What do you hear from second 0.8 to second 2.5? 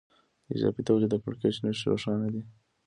تولید د کړکېچ نښې روښانه دي